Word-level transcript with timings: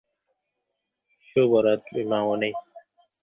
শুভরাত্রি, 1.23 2.01
মামুনি। 2.11 2.49